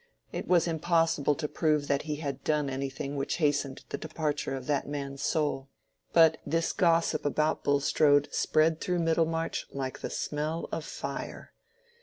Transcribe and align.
It 0.31 0.47
was 0.47 0.67
impossible 0.67 1.35
to 1.35 1.47
prove 1.47 1.87
that 1.87 2.01
he 2.09 2.15
had 2.15 2.43
done 2.43 2.71
anything 2.71 3.15
which 3.17 3.35
hastened 3.35 3.83
the 3.89 3.99
departure 3.99 4.55
of 4.55 4.65
that 4.65 4.87
man's 4.87 5.21
soul. 5.21 5.69
But 6.11 6.37
this 6.43 6.73
gossip 6.73 7.23
about 7.23 7.63
Bulstrode 7.63 8.27
spread 8.31 8.81
through 8.81 8.97
Middlemarch 8.97 9.67
like 9.69 9.99
the 9.99 10.09
smell 10.09 10.67
of 10.71 10.85
fire. 10.85 11.53